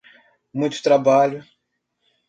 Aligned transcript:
Muito 0.51 0.81
trabalho 0.81 1.45